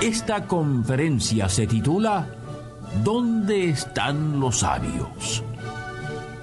Esta 0.00 0.46
conferencia 0.46 1.48
se 1.48 1.66
titula 1.66 2.28
¿Dónde 3.02 3.68
están 3.70 4.38
los 4.38 4.60
sabios? 4.60 5.42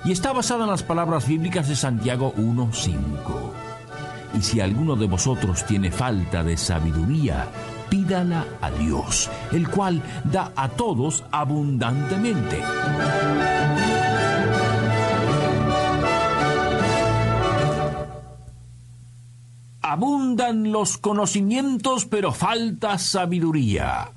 Y 0.04 0.12
está 0.12 0.34
basada 0.34 0.66
en 0.66 0.72
las 0.72 0.84
palabras 0.84 1.26
bíblicas 1.26 1.70
de 1.70 1.78
Santiago 1.78 2.34
1.5. 2.36 2.98
Y 4.38 4.42
si 4.42 4.60
alguno 4.60 4.98
de 4.98 5.08
vosotros 5.08 5.64
tiene 5.66 5.90
falta 5.90 6.44
de 6.44 6.58
sabiduría, 6.58 7.48
pídala 7.90 8.46
a 8.60 8.70
Dios, 8.72 9.30
el 9.54 9.70
cual 9.70 10.02
da 10.26 10.52
a 10.54 10.68
todos 10.68 11.24
abundantemente. 11.32 12.60
Abundan 19.96 20.74
los 20.74 20.98
conocimientos, 20.98 22.06
pero 22.06 22.34
falta 22.34 22.98
sabiduría. 22.98 24.12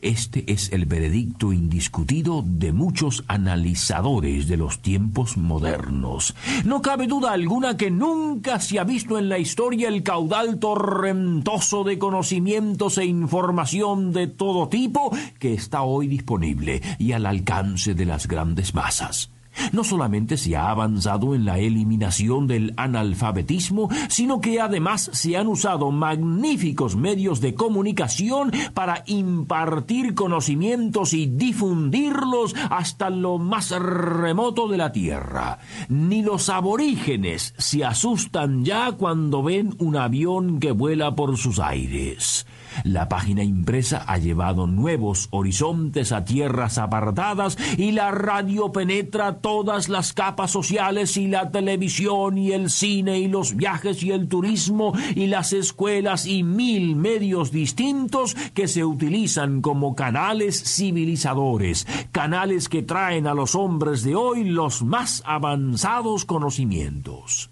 Este 0.00 0.44
es 0.52 0.70
el 0.70 0.86
veredicto 0.86 1.52
indiscutido 1.52 2.44
de 2.46 2.72
muchos 2.72 3.24
analizadores 3.26 4.46
de 4.46 4.56
los 4.56 4.82
tiempos 4.82 5.36
modernos. 5.36 6.36
No 6.64 6.82
cabe 6.82 7.08
duda 7.08 7.32
alguna 7.32 7.76
que 7.76 7.90
nunca 7.90 8.60
se 8.60 8.78
ha 8.78 8.84
visto 8.84 9.18
en 9.18 9.28
la 9.28 9.40
historia 9.40 9.88
el 9.88 10.04
caudal 10.04 10.60
torrentoso 10.60 11.82
de 11.82 11.98
conocimientos 11.98 12.96
e 12.98 13.06
información 13.06 14.12
de 14.12 14.28
todo 14.28 14.68
tipo 14.68 15.10
que 15.40 15.52
está 15.52 15.82
hoy 15.82 16.06
disponible 16.06 16.80
y 17.00 17.10
al 17.10 17.26
alcance 17.26 17.96
de 17.96 18.04
las 18.04 18.28
grandes 18.28 18.72
masas. 18.72 19.32
No 19.72 19.84
solamente 19.84 20.36
se 20.36 20.56
ha 20.56 20.70
avanzado 20.70 21.34
en 21.34 21.44
la 21.44 21.58
eliminación 21.58 22.46
del 22.46 22.74
analfabetismo, 22.76 23.88
sino 24.08 24.40
que 24.40 24.60
además 24.60 25.10
se 25.12 25.36
han 25.36 25.46
usado 25.46 25.90
magníficos 25.90 26.96
medios 26.96 27.40
de 27.40 27.54
comunicación 27.54 28.52
para 28.74 29.02
impartir 29.06 30.14
conocimientos 30.14 31.12
y 31.12 31.26
difundirlos 31.26 32.54
hasta 32.70 33.10
lo 33.10 33.38
más 33.38 33.70
remoto 33.70 34.68
de 34.68 34.76
la 34.76 34.92
Tierra. 34.92 35.58
Ni 35.88 36.22
los 36.22 36.48
aborígenes 36.48 37.54
se 37.58 37.84
asustan 37.84 38.64
ya 38.64 38.92
cuando 38.92 39.42
ven 39.42 39.74
un 39.78 39.96
avión 39.96 40.60
que 40.60 40.72
vuela 40.72 41.14
por 41.14 41.36
sus 41.36 41.58
aires. 41.58 42.46
La 42.84 43.08
página 43.08 43.42
impresa 43.42 44.04
ha 44.06 44.18
llevado 44.18 44.66
nuevos 44.66 45.28
horizontes 45.30 46.12
a 46.12 46.24
tierras 46.24 46.78
apartadas 46.78 47.58
y 47.76 47.92
la 47.92 48.10
radio 48.10 48.72
penetra 48.72 49.36
todas 49.38 49.88
las 49.88 50.12
capas 50.12 50.50
sociales 50.50 51.16
y 51.16 51.26
la 51.28 51.50
televisión 51.50 52.38
y 52.38 52.52
el 52.52 52.70
cine 52.70 53.18
y 53.18 53.28
los 53.28 53.56
viajes 53.56 54.02
y 54.02 54.12
el 54.12 54.28
turismo 54.28 54.92
y 55.14 55.26
las 55.26 55.52
escuelas 55.52 56.26
y 56.26 56.42
mil 56.42 56.96
medios 56.96 57.50
distintos 57.50 58.34
que 58.54 58.68
se 58.68 58.84
utilizan 58.84 59.62
como 59.62 59.94
canales 59.94 60.62
civilizadores, 60.62 61.86
canales 62.12 62.68
que 62.68 62.82
traen 62.82 63.26
a 63.26 63.34
los 63.34 63.54
hombres 63.54 64.02
de 64.02 64.14
hoy 64.14 64.44
los 64.44 64.82
más 64.82 65.22
avanzados 65.26 66.24
conocimientos. 66.24 67.50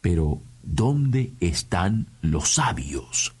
Pero, 0.00 0.40
¿dónde 0.62 1.32
están 1.40 2.08
los 2.20 2.54
sabios? 2.54 3.34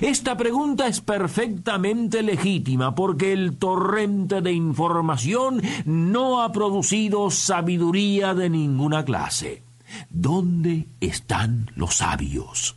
Esta 0.00 0.36
pregunta 0.36 0.86
es 0.86 1.00
perfectamente 1.00 2.22
legítima 2.22 2.94
porque 2.94 3.32
el 3.32 3.56
torrente 3.56 4.40
de 4.40 4.52
información 4.52 5.62
no 5.84 6.42
ha 6.42 6.52
producido 6.52 7.30
sabiduría 7.30 8.34
de 8.34 8.50
ninguna 8.50 9.04
clase. 9.04 9.62
¿Dónde 10.10 10.86
están 11.00 11.70
los 11.76 11.96
sabios? 11.96 12.76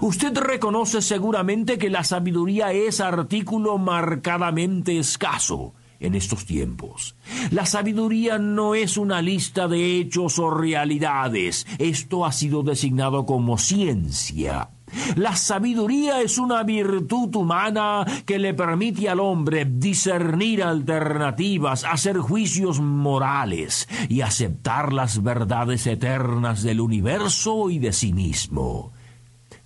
Usted 0.00 0.36
reconoce 0.36 1.02
seguramente 1.02 1.78
que 1.78 1.90
la 1.90 2.04
sabiduría 2.04 2.72
es 2.72 3.00
artículo 3.00 3.78
marcadamente 3.78 4.98
escaso 4.98 5.74
en 6.00 6.14
estos 6.14 6.44
tiempos. 6.44 7.14
La 7.50 7.66
sabiduría 7.66 8.38
no 8.38 8.74
es 8.74 8.96
una 8.96 9.22
lista 9.22 9.68
de 9.68 9.98
hechos 9.98 10.38
o 10.38 10.50
realidades. 10.50 11.66
Esto 11.78 12.24
ha 12.24 12.32
sido 12.32 12.62
designado 12.62 13.24
como 13.26 13.58
ciencia 13.58 14.70
la 15.16 15.36
sabiduría 15.36 16.20
es 16.20 16.38
una 16.38 16.62
virtud 16.62 17.34
humana 17.36 18.04
que 18.26 18.38
le 18.38 18.54
permite 18.54 19.08
al 19.08 19.20
hombre 19.20 19.64
discernir 19.64 20.62
alternativas, 20.62 21.84
hacer 21.84 22.18
juicios 22.18 22.80
morales 22.80 23.88
y 24.08 24.20
aceptar 24.20 24.92
las 24.92 25.22
verdades 25.22 25.86
eternas 25.86 26.62
del 26.62 26.80
universo 26.80 27.70
y 27.70 27.78
de 27.78 27.92
sí 27.92 28.12
mismo. 28.12 28.92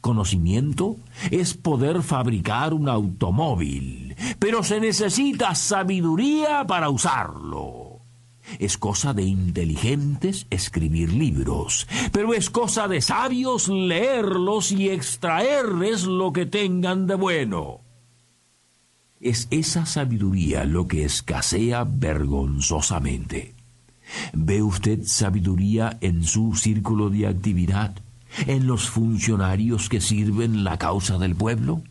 Conocimiento 0.01 0.97
es 1.31 1.55
poder 1.55 2.03
fabricar 2.03 2.73
un 2.73 2.89
automóvil, 2.89 4.15
pero 4.39 4.63
se 4.63 4.81
necesita 4.81 5.55
sabiduría 5.55 6.65
para 6.67 6.89
usarlo. 6.89 7.88
Es 8.59 8.79
cosa 8.79 9.15
de 9.15 9.23
inteligentes 9.25 10.47
escribir 10.51 11.13
libros, 11.13 11.87
pero 12.13 12.35
es 12.35 12.51
cosa 12.51 12.89
de 12.89 13.01
sabios 13.01 13.69
leerlos 13.69 14.73
y 14.73 14.89
extraerles 14.89 16.05
lo 16.05 16.33
que 16.33 16.47
tengan 16.47 17.07
de 17.07 17.15
bueno. 17.15 17.81
Es 19.21 19.49
esa 19.51 19.85
sabiduría 19.85 20.65
lo 20.65 20.87
que 20.87 21.05
escasea 21.05 21.85
vergonzosamente. 21.85 23.55
¿Ve 24.33 24.63
usted 24.63 25.01
sabiduría 25.05 25.99
en 26.01 26.25
su 26.25 26.55
círculo 26.55 27.11
de 27.11 27.27
actividad? 27.27 27.95
¿En 28.47 28.67
los 28.67 28.89
funcionarios 28.89 29.89
que 29.89 30.01
sirven 30.01 30.65
la 30.65 30.79
causa 30.79 31.19
del 31.19 31.35
pueblo? 31.35 31.83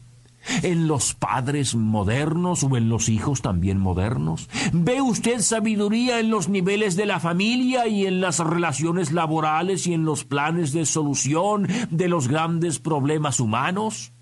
En 0.64 0.88
los 0.88 1.14
padres 1.14 1.76
modernos 1.76 2.64
o 2.64 2.78
en 2.78 2.90
los 2.90 3.10
hijos 3.10 3.42
también 3.42 3.80
modernos? 3.80 4.50
¿Ve 4.74 5.02
usted 5.02 5.40
sabiduría 5.40 6.20
en 6.20 6.30
los 6.30 6.50
niveles 6.50 6.96
de 6.96 7.06
la 7.06 7.20
familia 7.20 7.88
y 7.88 8.06
en 8.06 8.22
las 8.22 8.40
relaciones 8.40 9.12
laborales 9.12 9.88
y 9.88 9.94
en 9.94 10.06
los 10.06 10.24
planes 10.24 10.74
de 10.74 10.86
solución 10.86 11.68
de 11.90 12.08
los 12.08 12.28
grandes 12.28 12.80
problemas 12.80 13.40
humanos? 13.40 14.14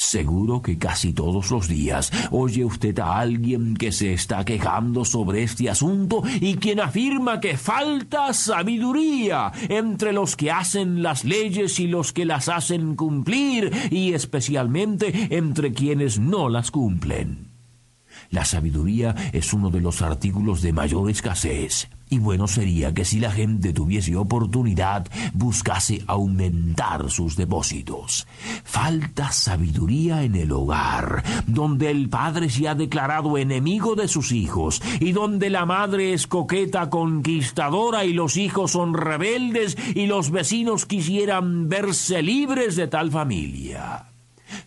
Seguro 0.00 0.62
que 0.62 0.78
casi 0.78 1.12
todos 1.12 1.50
los 1.50 1.68
días 1.68 2.10
oye 2.30 2.64
usted 2.64 2.98
a 3.00 3.18
alguien 3.18 3.76
que 3.76 3.92
se 3.92 4.14
está 4.14 4.46
quejando 4.46 5.04
sobre 5.04 5.42
este 5.42 5.68
asunto 5.68 6.22
y 6.40 6.54
quien 6.54 6.80
afirma 6.80 7.38
que 7.38 7.58
falta 7.58 8.32
sabiduría 8.32 9.52
entre 9.68 10.14
los 10.14 10.36
que 10.36 10.50
hacen 10.50 11.02
las 11.02 11.24
leyes 11.24 11.78
y 11.78 11.86
los 11.86 12.14
que 12.14 12.24
las 12.24 12.48
hacen 12.48 12.96
cumplir 12.96 13.70
y 13.90 14.14
especialmente 14.14 15.36
entre 15.36 15.74
quienes 15.74 16.18
no 16.18 16.48
las 16.48 16.70
cumplen. 16.70 17.49
La 18.30 18.44
sabiduría 18.44 19.14
es 19.32 19.52
uno 19.52 19.70
de 19.70 19.80
los 19.80 20.02
artículos 20.02 20.62
de 20.62 20.72
mayor 20.72 21.10
escasez. 21.10 21.88
Y 22.12 22.18
bueno 22.18 22.48
sería 22.48 22.92
que 22.92 23.04
si 23.04 23.20
la 23.20 23.30
gente 23.30 23.72
tuviese 23.72 24.16
oportunidad, 24.16 25.06
buscase 25.32 26.02
aumentar 26.08 27.08
sus 27.08 27.36
depósitos. 27.36 28.26
Falta 28.64 29.30
sabiduría 29.30 30.24
en 30.24 30.34
el 30.34 30.50
hogar, 30.50 31.22
donde 31.46 31.88
el 31.88 32.08
padre 32.08 32.50
se 32.50 32.66
ha 32.66 32.74
declarado 32.74 33.38
enemigo 33.38 33.94
de 33.94 34.08
sus 34.08 34.32
hijos, 34.32 34.82
y 34.98 35.12
donde 35.12 35.50
la 35.50 35.66
madre 35.66 36.12
es 36.12 36.26
coqueta 36.26 36.90
conquistadora 36.90 38.04
y 38.04 38.12
los 38.12 38.36
hijos 38.36 38.72
son 38.72 38.94
rebeldes 38.94 39.76
y 39.94 40.06
los 40.06 40.32
vecinos 40.32 40.86
quisieran 40.86 41.68
verse 41.68 42.22
libres 42.22 42.74
de 42.74 42.88
tal 42.88 43.12
familia. 43.12 44.09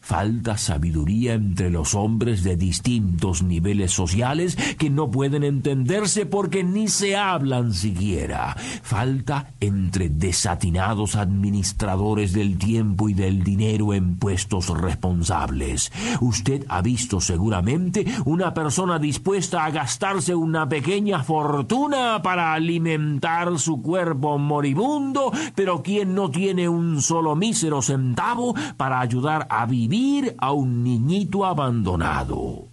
Falta 0.03 0.57
sabiduría 0.57 1.33
entre 1.33 1.69
los 1.69 1.95
hombres 1.95 2.43
de 2.43 2.57
distintos 2.57 3.41
niveles 3.41 3.93
sociales 3.93 4.57
que 4.77 4.89
no 4.89 5.09
pueden 5.09 5.45
entenderse 5.45 6.25
porque 6.25 6.61
ni 6.61 6.89
se 6.89 7.15
hablan 7.15 7.73
siquiera. 7.73 8.53
Falta 8.81 9.53
entre 9.61 10.09
desatinados 10.09 11.15
administradores 11.15 12.33
del 12.33 12.57
tiempo 12.57 13.07
y 13.07 13.13
del 13.13 13.45
dinero 13.45 13.93
en 13.93 14.17
puestos 14.17 14.67
responsables. 14.77 15.89
Usted 16.19 16.65
ha 16.67 16.81
visto 16.81 17.21
seguramente 17.21 18.05
una 18.25 18.53
persona 18.53 18.99
dispuesta 18.99 19.63
a 19.63 19.71
gastarse 19.71 20.35
una 20.35 20.67
pequeña 20.67 21.23
fortuna 21.23 22.21
para 22.21 22.53
alimentar 22.53 23.57
su 23.57 23.81
cuerpo 23.81 24.37
moribundo, 24.37 25.31
pero 25.55 25.81
quien 25.81 26.13
no 26.13 26.29
tiene 26.29 26.67
un 26.67 27.01
solo 27.01 27.37
mísero 27.37 27.81
centavo 27.81 28.53
para 28.75 28.99
ayudar 28.99 29.47
a 29.49 29.65
vivir 29.65 29.92
a 30.39 30.51
un 30.51 30.83
niñito 30.83 31.45
abandonado. 31.45 32.67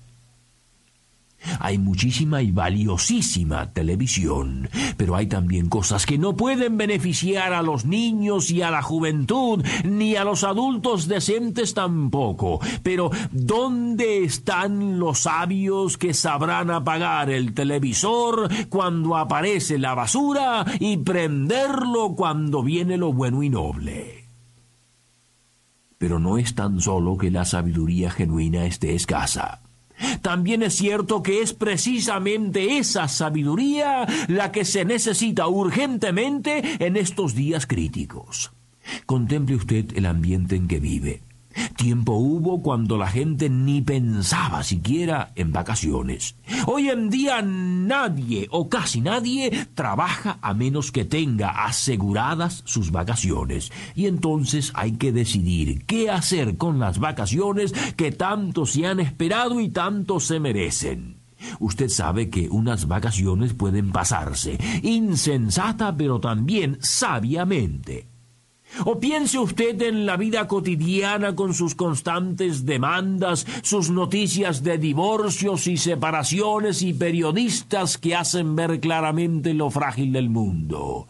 Hay 1.58 1.78
muchísima 1.78 2.42
y 2.42 2.50
valiosísima 2.50 3.72
televisión, 3.72 4.68
pero 4.96 5.16
hay 5.16 5.26
también 5.26 5.68
cosas 5.68 6.06
que 6.06 6.18
no 6.18 6.36
pueden 6.36 6.76
beneficiar 6.76 7.52
a 7.52 7.62
los 7.62 7.84
niños 7.84 8.50
y 8.50 8.62
a 8.62 8.70
la 8.70 8.82
juventud, 8.82 9.64
ni 9.84 10.16
a 10.16 10.24
los 10.24 10.44
adultos 10.44 11.08
decentes 11.08 11.74
tampoco. 11.74 12.60
Pero 12.82 13.10
¿dónde 13.32 14.24
están 14.24 14.98
los 14.98 15.20
sabios 15.20 15.98
que 15.98 16.14
sabrán 16.14 16.70
apagar 16.70 17.30
el 17.30 17.54
televisor 17.54 18.48
cuando 18.68 19.16
aparece 19.16 19.78
la 19.78 19.94
basura 19.94 20.64
y 20.78 20.98
prenderlo 20.98 22.14
cuando 22.14 22.62
viene 22.62 22.96
lo 22.96 23.12
bueno 23.12 23.42
y 23.42 23.50
noble? 23.50 24.19
Pero 26.00 26.18
no 26.18 26.38
es 26.38 26.54
tan 26.54 26.80
solo 26.80 27.18
que 27.18 27.30
la 27.30 27.44
sabiduría 27.44 28.10
genuina 28.10 28.64
esté 28.64 28.94
escasa. 28.94 29.60
También 30.22 30.62
es 30.62 30.74
cierto 30.74 31.22
que 31.22 31.42
es 31.42 31.52
precisamente 31.52 32.78
esa 32.78 33.06
sabiduría 33.06 34.06
la 34.26 34.50
que 34.50 34.64
se 34.64 34.86
necesita 34.86 35.46
urgentemente 35.46 36.62
en 36.82 36.96
estos 36.96 37.34
días 37.34 37.66
críticos. 37.66 38.50
Contemple 39.04 39.56
usted 39.56 39.94
el 39.94 40.06
ambiente 40.06 40.56
en 40.56 40.68
que 40.68 40.80
vive. 40.80 41.20
Tiempo 41.80 42.12
hubo 42.12 42.60
cuando 42.60 42.98
la 42.98 43.06
gente 43.06 43.48
ni 43.48 43.80
pensaba 43.80 44.62
siquiera 44.62 45.32
en 45.34 45.50
vacaciones. 45.50 46.36
Hoy 46.66 46.90
en 46.90 47.08
día 47.08 47.40
nadie 47.40 48.48
o 48.50 48.68
casi 48.68 49.00
nadie 49.00 49.66
trabaja 49.72 50.38
a 50.42 50.52
menos 50.52 50.92
que 50.92 51.06
tenga 51.06 51.64
aseguradas 51.64 52.60
sus 52.66 52.90
vacaciones. 52.90 53.72
Y 53.94 54.08
entonces 54.08 54.72
hay 54.74 54.98
que 54.98 55.10
decidir 55.10 55.86
qué 55.86 56.10
hacer 56.10 56.58
con 56.58 56.80
las 56.80 56.98
vacaciones 56.98 57.72
que 57.96 58.12
tanto 58.12 58.66
se 58.66 58.86
han 58.86 59.00
esperado 59.00 59.58
y 59.58 59.70
tanto 59.70 60.20
se 60.20 60.38
merecen. 60.38 61.16
Usted 61.60 61.88
sabe 61.88 62.28
que 62.28 62.50
unas 62.50 62.88
vacaciones 62.88 63.54
pueden 63.54 63.90
pasarse, 63.90 64.58
insensata 64.82 65.96
pero 65.96 66.20
también 66.20 66.76
sabiamente. 66.82 68.10
O 68.84 68.98
piense 68.98 69.38
usted 69.38 69.80
en 69.82 70.06
la 70.06 70.16
vida 70.16 70.46
cotidiana 70.46 71.34
con 71.34 71.54
sus 71.54 71.74
constantes 71.74 72.64
demandas, 72.64 73.46
sus 73.62 73.90
noticias 73.90 74.62
de 74.62 74.78
divorcios 74.78 75.66
y 75.66 75.76
separaciones 75.76 76.82
y 76.82 76.94
periodistas 76.94 77.98
que 77.98 78.14
hacen 78.14 78.56
ver 78.56 78.80
claramente 78.80 79.54
lo 79.54 79.70
frágil 79.70 80.12
del 80.12 80.30
mundo. 80.30 81.08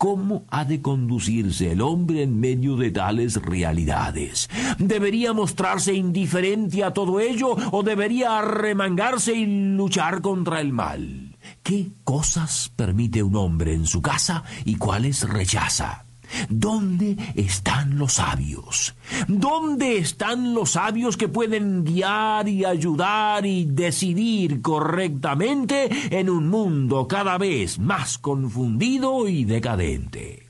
¿Cómo 0.00 0.44
ha 0.48 0.64
de 0.64 0.80
conducirse 0.80 1.72
el 1.72 1.82
hombre 1.82 2.22
en 2.22 2.40
medio 2.40 2.74
de 2.76 2.90
tales 2.90 3.36
realidades? 3.36 4.48
¿Debería 4.78 5.34
mostrarse 5.34 5.92
indiferente 5.92 6.82
a 6.82 6.94
todo 6.94 7.20
ello 7.20 7.54
o 7.70 7.82
debería 7.82 8.38
arremangarse 8.38 9.34
y 9.34 9.44
luchar 9.76 10.22
contra 10.22 10.62
el 10.62 10.72
mal? 10.72 11.36
¿Qué 11.62 11.90
cosas 12.02 12.72
permite 12.74 13.22
un 13.22 13.36
hombre 13.36 13.74
en 13.74 13.84
su 13.84 14.00
casa 14.00 14.42
y 14.64 14.76
cuáles 14.76 15.28
rechaza? 15.28 16.06
¿Dónde 16.48 17.16
están 17.34 17.98
los 17.98 18.14
sabios? 18.14 18.94
¿Dónde 19.28 19.98
están 19.98 20.54
los 20.54 20.72
sabios 20.72 21.16
que 21.16 21.28
pueden 21.28 21.84
guiar 21.84 22.48
y 22.48 22.64
ayudar 22.64 23.46
y 23.46 23.64
decidir 23.64 24.62
correctamente 24.62 25.88
en 26.10 26.30
un 26.30 26.48
mundo 26.48 27.06
cada 27.08 27.38
vez 27.38 27.78
más 27.78 28.18
confundido 28.18 29.28
y 29.28 29.44
decadente? 29.44 30.48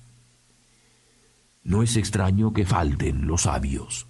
No 1.62 1.82
es 1.82 1.96
extraño 1.96 2.52
que 2.52 2.64
falten 2.64 3.26
los 3.26 3.42
sabios. 3.42 4.06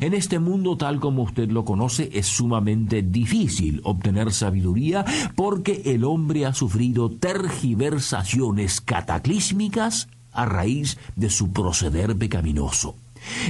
En 0.00 0.14
este 0.14 0.38
mundo 0.38 0.76
tal 0.76 0.98
como 0.98 1.22
usted 1.22 1.50
lo 1.50 1.64
conoce 1.64 2.08
es 2.12 2.26
sumamente 2.26 3.02
difícil 3.02 3.80
obtener 3.84 4.32
sabiduría 4.32 5.04
porque 5.36 5.82
el 5.84 6.04
hombre 6.04 6.46
ha 6.46 6.54
sufrido 6.54 7.10
tergiversaciones 7.10 8.80
cataclísmicas 8.80 10.08
a 10.34 10.44
raíz 10.44 10.98
de 11.16 11.30
su 11.30 11.52
proceder 11.52 12.16
pecaminoso. 12.16 12.96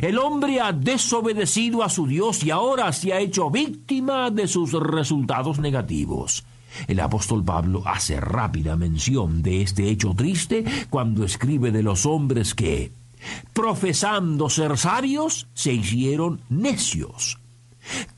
El 0.01 0.19
hombre 0.19 0.61
ha 0.61 0.73
desobedecido 0.73 1.83
a 1.83 1.89
su 1.89 2.07
Dios 2.07 2.45
y 2.45 2.51
ahora 2.51 2.93
se 2.93 3.13
ha 3.13 3.21
hecho 3.21 3.51
víctima 3.51 4.31
de 4.31 4.47
sus 4.47 4.73
resultados 4.73 5.59
negativos. 5.59 6.45
El 6.87 7.01
apóstol 7.01 7.45
Pablo 7.45 7.83
hace 7.87 8.21
rápida 8.21 8.77
mención 8.77 9.43
de 9.43 9.63
este 9.63 9.89
hecho 9.89 10.15
triste 10.15 10.65
cuando 10.91 11.25
escribe 11.25 11.71
de 11.71 11.83
los 11.83 12.05
hombres 12.05 12.55
que, 12.55 12.93
profesando 13.53 14.49
ser 14.51 14.77
sabios, 14.77 15.47
se 15.55 15.73
hicieron 15.73 16.41
necios. 16.49 17.39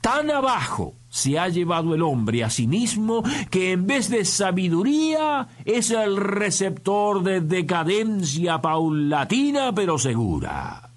Tan 0.01 0.31
abajo 0.31 0.93
se 1.17 1.39
ha 1.39 1.49
llevado 1.49 1.95
el 1.95 2.03
hombre 2.03 2.43
a 2.43 2.49
sí 2.49 2.67
mismo 2.67 3.23
que 3.49 3.71
en 3.71 3.87
vez 3.87 4.09
de 4.09 4.23
sabiduría 4.23 5.47
es 5.65 5.89
el 5.89 6.15
receptor 6.15 7.23
de 7.23 7.41
decadencia 7.41 8.61
paulatina 8.61 9.73
pero 9.73 9.97
segura. 9.97 10.91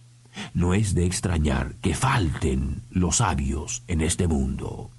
No 0.53 0.75
es 0.75 0.95
de 0.95 1.07
extrañar 1.07 1.77
que 1.81 1.95
falten 1.95 2.83
los 2.91 3.17
sabios 3.17 3.83
en 3.89 4.03
este 4.03 4.29
mundo. 4.29 4.91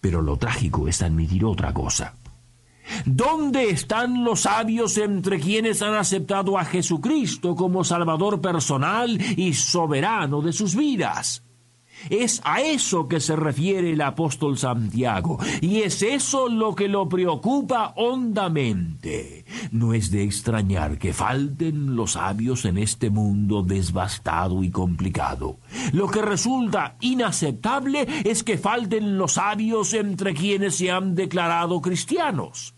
Pero 0.00 0.22
lo 0.22 0.38
trágico 0.38 0.88
es 0.88 1.02
admitir 1.02 1.44
otra 1.44 1.74
cosa. 1.74 2.14
¿Dónde 3.04 3.68
están 3.68 4.24
los 4.24 4.40
sabios 4.40 4.96
entre 4.96 5.38
quienes 5.38 5.82
han 5.82 5.94
aceptado 5.94 6.58
a 6.58 6.64
Jesucristo 6.64 7.54
como 7.54 7.84
Salvador 7.84 8.40
personal 8.40 9.20
y 9.36 9.52
soberano 9.52 10.40
de 10.40 10.52
sus 10.52 10.74
vidas? 10.74 11.44
Es 12.08 12.40
a 12.44 12.60
eso 12.60 13.08
que 13.08 13.20
se 13.20 13.36
refiere 13.36 13.92
el 13.92 14.00
apóstol 14.00 14.58
Santiago, 14.58 15.38
y 15.60 15.80
es 15.82 16.02
eso 16.02 16.48
lo 16.48 16.74
que 16.74 16.88
lo 16.88 17.08
preocupa 17.08 17.92
hondamente. 17.96 19.44
No 19.70 19.92
es 19.92 20.10
de 20.10 20.24
extrañar 20.24 20.98
que 20.98 21.12
falten 21.12 21.96
los 21.96 22.12
sabios 22.12 22.64
en 22.64 22.78
este 22.78 23.10
mundo 23.10 23.62
desbastado 23.62 24.62
y 24.62 24.70
complicado. 24.70 25.58
Lo 25.92 26.08
que 26.08 26.22
resulta 26.22 26.96
inaceptable 27.00 28.06
es 28.24 28.42
que 28.42 28.58
falten 28.58 29.18
los 29.18 29.34
sabios 29.34 29.92
entre 29.94 30.34
quienes 30.34 30.76
se 30.76 30.90
han 30.90 31.14
declarado 31.14 31.80
cristianos. 31.80 32.74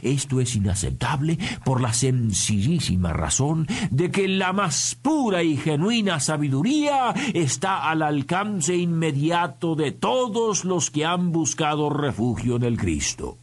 Esto 0.00 0.40
es 0.40 0.56
inaceptable 0.56 1.38
por 1.64 1.80
la 1.80 1.92
sencillísima 1.92 3.12
razón 3.12 3.66
de 3.90 4.10
que 4.10 4.28
la 4.28 4.52
más 4.52 4.96
pura 5.00 5.42
y 5.42 5.56
genuina 5.56 6.20
sabiduría 6.20 7.10
está 7.34 7.90
al 7.90 8.02
alcance 8.02 8.76
inmediato 8.76 9.74
de 9.74 9.92
todos 9.92 10.64
los 10.64 10.90
que 10.90 11.04
han 11.04 11.32
buscado 11.32 11.90
refugio 11.90 12.56
en 12.56 12.62
el 12.62 12.78
Cristo. 12.78 13.38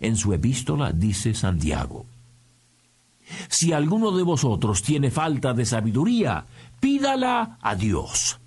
En 0.00 0.16
su 0.16 0.32
epístola 0.32 0.92
dice 0.92 1.34
Santiago, 1.34 2.06
Si 3.48 3.72
alguno 3.72 4.12
de 4.12 4.22
vosotros 4.22 4.82
tiene 4.82 5.10
falta 5.10 5.52
de 5.52 5.64
sabiduría, 5.64 6.46
pídala 6.80 7.58
a 7.60 7.74
Dios. 7.74 8.38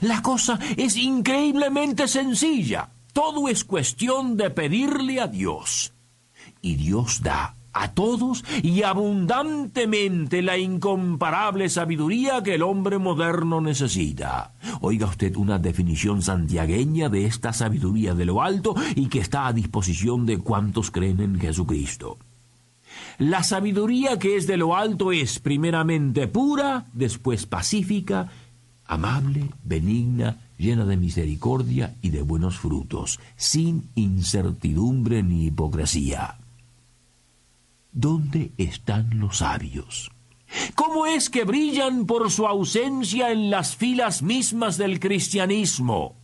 La 0.00 0.22
cosa 0.22 0.58
es 0.76 0.96
increíblemente 0.96 2.08
sencilla. 2.08 2.90
Todo 3.12 3.48
es 3.48 3.64
cuestión 3.64 4.36
de 4.36 4.50
pedirle 4.50 5.20
a 5.20 5.26
Dios 5.26 5.92
y 6.62 6.76
Dios 6.76 7.22
da 7.22 7.56
a 7.72 7.92
todos 7.92 8.44
y 8.62 8.82
abundantemente 8.82 10.42
la 10.42 10.58
incomparable 10.58 11.68
sabiduría 11.68 12.42
que 12.42 12.54
el 12.54 12.62
hombre 12.62 12.98
moderno 12.98 13.60
necesita. 13.60 14.54
Oiga 14.80 15.06
usted 15.06 15.36
una 15.36 15.58
definición 15.58 16.22
santiagueña 16.22 17.08
de 17.08 17.26
esta 17.26 17.52
sabiduría 17.52 18.14
de 18.14 18.24
lo 18.24 18.42
alto 18.42 18.74
y 18.94 19.06
que 19.08 19.20
está 19.20 19.46
a 19.46 19.52
disposición 19.52 20.26
de 20.26 20.38
cuantos 20.38 20.90
creen 20.90 21.20
en 21.20 21.38
Jesucristo. 21.38 22.18
La 23.18 23.42
sabiduría 23.44 24.18
que 24.18 24.36
es 24.36 24.46
de 24.46 24.56
lo 24.56 24.76
alto 24.76 25.12
es 25.12 25.38
primeramente 25.38 26.26
pura, 26.26 26.86
después 26.92 27.46
pacífica, 27.46 28.28
amable, 28.86 29.50
benigna, 29.62 30.38
llena 30.58 30.84
de 30.84 30.96
misericordia 30.96 31.94
y 32.02 32.10
de 32.10 32.22
buenos 32.22 32.58
frutos, 32.58 33.20
sin 33.36 33.90
incertidumbre 33.94 35.22
ni 35.22 35.46
hipocresía. 35.46 36.40
¿Dónde 37.92 38.52
están 38.56 39.18
los 39.18 39.38
sabios? 39.38 40.12
¿Cómo 40.74 41.06
es 41.06 41.28
que 41.28 41.44
brillan 41.44 42.06
por 42.06 42.30
su 42.30 42.46
ausencia 42.46 43.32
en 43.32 43.50
las 43.50 43.74
filas 43.74 44.22
mismas 44.22 44.76
del 44.76 45.00
cristianismo? 45.00 46.16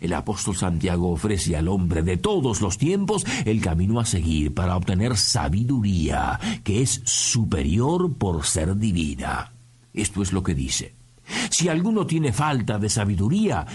El 0.00 0.12
apóstol 0.12 0.56
Santiago 0.56 1.10
ofrece 1.10 1.56
al 1.56 1.68
hombre 1.68 2.02
de 2.02 2.16
todos 2.16 2.60
los 2.60 2.76
tiempos 2.76 3.24
el 3.44 3.60
camino 3.60 4.00
a 4.00 4.04
seguir 4.04 4.52
para 4.52 4.76
obtener 4.76 5.16
sabiduría, 5.16 6.38
que 6.64 6.82
es 6.82 7.02
superior 7.04 8.12
por 8.14 8.44
ser 8.44 8.76
divina. 8.76 9.52
Esto 9.94 10.22
es 10.22 10.32
lo 10.32 10.42
que 10.42 10.54
dice. 10.54 10.94
Si 11.50 11.68
alguno 11.68 12.06
tiene 12.06 12.32
falta 12.32 12.78
de 12.78 12.88
sabiduría, 12.88 13.66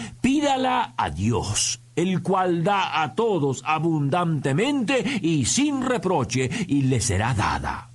pídala 0.45 0.93
a 0.95 1.09
Dios, 1.09 1.81
el 1.95 2.21
cual 2.21 2.63
da 2.63 3.01
a 3.01 3.15
todos 3.15 3.63
abundantemente 3.65 5.19
y 5.23 5.45
sin 5.45 5.81
reproche, 5.81 6.47
y 6.67 6.83
le 6.83 7.01
será 7.01 7.33
dada. 7.33 7.89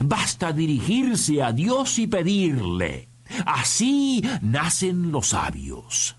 Basta 0.00 0.52
dirigirse 0.52 1.40
a 1.40 1.52
Dios 1.52 2.00
y 2.00 2.08
pedirle. 2.08 3.08
Así 3.46 4.24
nacen 4.40 5.12
los 5.12 5.28
sabios. 5.28 6.16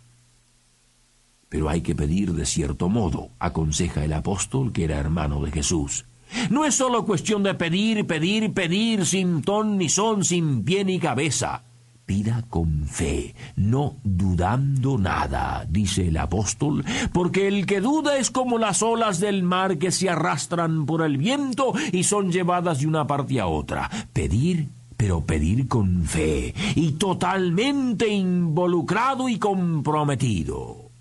Pero 1.50 1.68
hay 1.68 1.82
que 1.82 1.94
pedir 1.94 2.32
de 2.32 2.46
cierto 2.46 2.88
modo, 2.88 3.32
aconseja 3.38 4.06
el 4.06 4.14
apóstol 4.14 4.72
que 4.72 4.86
era 4.86 4.98
hermano 4.98 5.44
de 5.44 5.52
Jesús. 5.52 6.06
No 6.52 6.64
es 6.64 6.76
solo 6.76 7.06
cuestión 7.06 7.44
de 7.44 7.54
pedir, 7.54 8.08
pedir, 8.08 8.54
pedir, 8.54 9.06
sin 9.06 9.42
ton 9.42 9.78
ni 9.78 9.90
son, 9.90 10.24
sin 10.24 10.64
pie 10.64 10.86
ni 10.86 11.00
cabeza. 11.00 11.66
Pida 12.06 12.44
con 12.50 12.86
fe, 12.86 13.34
no 13.56 13.96
dudando 14.04 14.98
nada, 14.98 15.66
dice 15.70 16.10
el 16.10 16.18
apóstol, 16.18 16.84
porque 17.14 17.48
el 17.48 17.66
que 17.66 17.80
duda 17.80 18.18
es 18.18 18.30
como 18.30 18.58
las 18.58 18.84
olas 18.84 19.20
del 19.20 19.44
mar 19.44 19.78
que 19.78 19.92
se 19.92 20.10
arrastran 20.10 20.86
por 20.86 21.02
el 21.02 21.18
viento 21.18 21.74
y 21.94 22.04
son 22.04 22.32
llevadas 22.32 22.80
de 22.80 22.88
una 22.88 23.08
parte 23.08 23.40
a 23.40 23.48
otra. 23.48 23.90
Pedir 24.12 24.68
pero 24.98 25.22
pedir 25.26 25.68
con 25.68 26.04
fe 26.04 26.54
y 26.76 26.94
totalmente 26.94 28.08
involucrado 28.08 29.28
y 29.28 29.38
comprometido. 29.38 30.92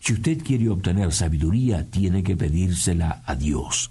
Si 0.00 0.14
usted 0.14 0.42
quiere 0.42 0.70
obtener 0.70 1.12
sabiduría, 1.12 1.90
tiene 1.90 2.22
que 2.22 2.36
pedírsela 2.36 3.22
a 3.26 3.34
Dios. 3.34 3.90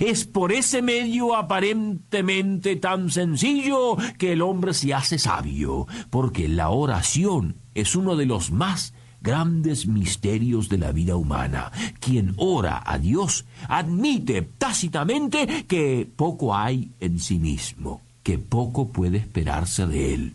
Es 0.00 0.24
por 0.24 0.52
ese 0.52 0.82
medio 0.82 1.36
aparentemente 1.36 2.76
tan 2.76 3.10
sencillo 3.10 3.96
que 4.18 4.32
el 4.32 4.42
hombre 4.42 4.74
se 4.74 4.94
hace 4.94 5.18
sabio, 5.18 5.86
porque 6.10 6.48
la 6.48 6.70
oración 6.70 7.56
es 7.74 7.96
uno 7.96 8.16
de 8.16 8.26
los 8.26 8.50
más 8.50 8.94
grandes 9.22 9.86
misterios 9.86 10.68
de 10.68 10.78
la 10.78 10.92
vida 10.92 11.16
humana. 11.16 11.72
Quien 12.00 12.34
ora 12.36 12.82
a 12.84 12.98
Dios 12.98 13.44
admite 13.68 14.42
tácitamente 14.42 15.64
que 15.68 16.08
poco 16.16 16.54
hay 16.54 16.90
en 17.00 17.18
sí 17.18 17.38
mismo 17.38 18.00
que 18.22 18.38
poco 18.38 18.88
puede 18.88 19.18
esperarse 19.18 19.86
de 19.86 20.14
él. 20.14 20.34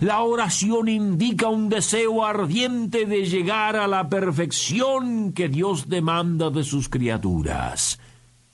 La 0.00 0.22
oración 0.22 0.88
indica 0.88 1.48
un 1.48 1.68
deseo 1.68 2.24
ardiente 2.24 3.04
de 3.04 3.26
llegar 3.26 3.76
a 3.76 3.86
la 3.86 4.08
perfección 4.08 5.32
que 5.32 5.48
Dios 5.48 5.88
demanda 5.88 6.50
de 6.50 6.64
sus 6.64 6.88
criaturas. 6.88 7.98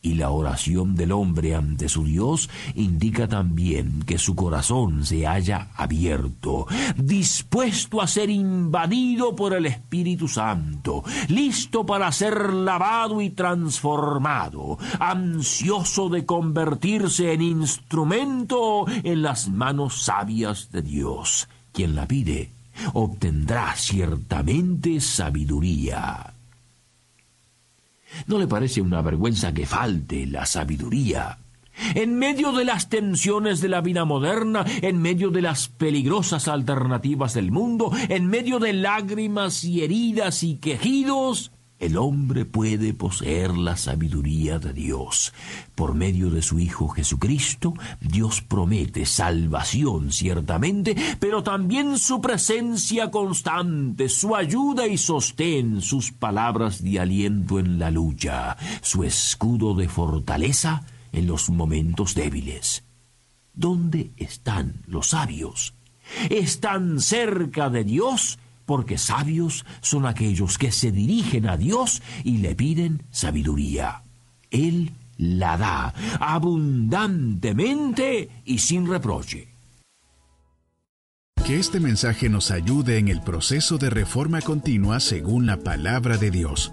Y 0.05 0.15
la 0.15 0.31
oración 0.31 0.97
del 0.97 1.13
hombre 1.13 1.55
ante 1.55 1.89
su 1.89 2.05
Dios 2.05 2.51
indica 2.75 3.29
también 3.29 4.03
que 4.03 4.19
su 4.19 4.35
corazón 4.35 5.07
se 5.07 5.27
halla 5.27 5.69
abierto, 5.77 6.67
dispuesto 6.97 8.03
a 8.03 8.09
ser 8.09 8.29
invadido 8.29 9.37
por 9.37 9.55
el 9.55 9.65
Espíritu 9.67 10.27
Santo, 10.27 11.05
listo 11.29 11.87
para 11.87 12.11
ser 12.11 12.53
lavado 12.53 13.21
y 13.21 13.31
transformado, 13.31 14.77
ansioso 14.99 16.09
de 16.09 16.27
convertirse 16.27 17.33
en 17.33 17.43
instrumento 17.43 18.87
en 18.89 19.23
las 19.23 19.49
manos 19.51 20.03
sabias 20.03 20.73
de 20.73 20.83
Dios. 20.83 21.49
Quien 21.73 21.95
la 21.95 22.09
pide 22.09 22.51
obtendrá 22.93 23.77
ciertamente 23.77 25.01
sabiduría. 25.01 26.32
¿No 28.27 28.39
le 28.39 28.47
parece 28.47 28.81
una 28.81 29.03
vergüenza 29.03 29.53
que 29.53 29.67
falte 29.67 30.27
la 30.27 30.47
sabiduría? 30.47 31.39
En 31.95 32.19
medio 32.19 32.53
de 32.53 32.65
las 32.65 32.89
tensiones 32.89 33.61
de 33.61 33.69
la 33.69 33.81
vida 33.81 34.05
moderna, 34.05 34.65
en 34.83 35.01
medio 35.01 35.31
de 35.31 35.43
las 35.43 35.69
peligrosas 35.69 36.47
alternativas 36.49 37.35
del 37.35 37.51
mundo, 37.51 37.91
en 38.09 38.27
medio 38.27 38.59
de 38.59 38.75
lágrimas 38.75 39.65
y 39.65 39.83
heridas 39.83 40.43
y 40.43 40.57
quejidos, 40.57 41.51
el 41.83 41.97
hombre 41.97 42.45
puede 42.45 42.95
poseer 42.95 43.57
la 43.57 43.77
sabiduría 43.77 44.61
de 44.61 44.73
Dios. 44.73 45.35
Por 45.75 45.95
medio 45.95 46.31
de 46.31 46.41
su 46.41 46.61
Hijo 46.61 46.87
Jesucristo, 46.89 47.75
Dios 48.01 48.41
promete 48.41 49.05
salvación 49.05 50.13
ciertamente, 50.13 50.95
pero 51.19 51.43
también 51.43 51.99
su 51.99 52.21
presencia 52.21 53.11
constante, 53.11 54.09
su 54.09 54.37
ayuda 54.37 54.87
y 54.87 54.97
sostén, 54.97 55.83
sus 55.83 56.13
palabras 56.13 56.85
de 56.85 57.01
aliento 57.01 57.59
en 57.59 57.81
la 57.81 57.91
lucha, 57.91 58.57
su 58.81 59.03
escudo 59.03 59.75
de 59.75 59.89
fortaleza 59.89 60.85
en 61.11 61.27
los 61.27 61.51
momentos 61.51 62.15
débiles. 62.15 62.85
¿Dónde 63.55 64.13
están 64.17 64.83
los 64.87 65.09
sabios? 65.09 65.75
¿Están 66.31 67.01
cerca 67.01 67.71
de 67.71 67.83
Dios? 67.83 68.39
Porque 68.65 68.99
sabios 68.99 69.65
son 69.81 70.07
aquellos 70.07 70.59
que 70.59 70.73
se 70.73 70.93
dirigen 70.93 71.49
a 71.49 71.57
Dios 71.57 72.03
y 72.25 72.39
le 72.39 72.55
piden 72.55 73.03
sabiduría. 73.11 74.03
Él 74.51 74.93
la 75.17 75.57
da 75.57 75.95
abundantemente 76.21 78.29
y 78.45 78.59
sin 78.59 78.87
reproche. 78.87 79.49
Que 81.45 81.59
este 81.59 81.81
mensaje 81.81 82.29
nos 82.29 82.53
ayude 82.53 82.99
en 82.99 83.09
el 83.09 83.21
proceso 83.21 83.79
de 83.79 83.91
reforma 83.91 84.41
continua 84.41 85.01
según 85.01 85.47
la 85.47 85.57
palabra 85.57 86.17
de 86.17 86.31
Dios. 86.31 86.73